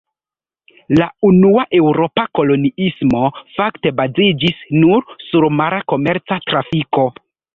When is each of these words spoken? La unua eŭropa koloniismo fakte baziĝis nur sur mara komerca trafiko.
La 0.99 1.07
unua 1.27 1.65
eŭropa 1.79 2.23
koloniismo 2.39 3.21
fakte 3.57 3.93
baziĝis 4.01 4.65
nur 4.79 5.15
sur 5.27 5.47
mara 5.61 5.83
komerca 5.93 6.41
trafiko. 6.51 7.07